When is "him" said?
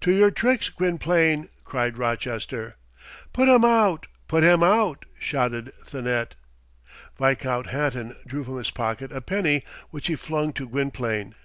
3.48-3.64, 4.42-4.64